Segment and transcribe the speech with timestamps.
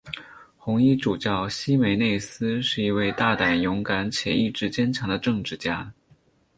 [0.57, 5.93] 红衣主教希梅内斯是一位大胆勇敢且意志坚强的政治家。